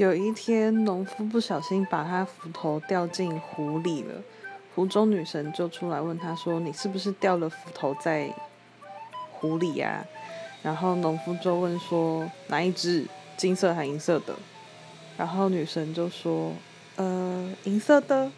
[0.00, 4.14] 有一天农夫不小心把他斧头掉进湖里了
[4.74, 8.34] 湖中女神就出来问他说你是不是掉了斧头在
[9.30, 10.02] 湖里呀？
[10.62, 13.06] 然后农夫就问说哪一只？
[13.36, 14.34] 金色还银色的？
[15.18, 16.54] 然后女神就说
[16.96, 18.32] 呃银色的。